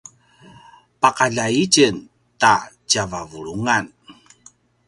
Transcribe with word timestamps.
paqaljai 1.01 1.53
itjen 1.65 1.95
ta 2.41 2.53
tjavavulungan 2.89 3.85